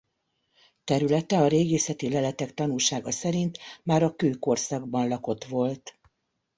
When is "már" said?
3.83-4.03